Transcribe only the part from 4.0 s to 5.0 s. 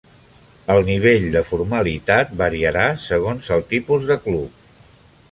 de club.